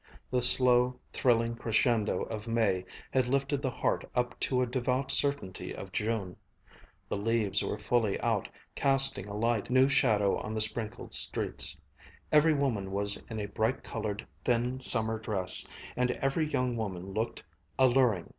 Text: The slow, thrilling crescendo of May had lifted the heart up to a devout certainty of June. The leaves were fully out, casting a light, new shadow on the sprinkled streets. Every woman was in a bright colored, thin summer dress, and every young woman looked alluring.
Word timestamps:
The 0.31 0.41
slow, 0.41 0.99
thrilling 1.13 1.55
crescendo 1.55 2.23
of 2.23 2.47
May 2.47 2.85
had 3.11 3.27
lifted 3.27 3.61
the 3.61 3.69
heart 3.69 4.03
up 4.15 4.39
to 4.39 4.59
a 4.63 4.65
devout 4.65 5.11
certainty 5.11 5.75
of 5.75 5.91
June. 5.91 6.37
The 7.07 7.17
leaves 7.19 7.63
were 7.63 7.77
fully 7.77 8.19
out, 8.21 8.49
casting 8.73 9.27
a 9.27 9.37
light, 9.37 9.69
new 9.69 9.87
shadow 9.87 10.39
on 10.39 10.55
the 10.55 10.59
sprinkled 10.61 11.13
streets. 11.13 11.77
Every 12.31 12.55
woman 12.55 12.91
was 12.91 13.21
in 13.29 13.39
a 13.39 13.45
bright 13.45 13.83
colored, 13.83 14.25
thin 14.43 14.79
summer 14.79 15.19
dress, 15.19 15.67
and 15.95 16.09
every 16.13 16.49
young 16.51 16.75
woman 16.75 17.13
looked 17.13 17.43
alluring. 17.77 18.29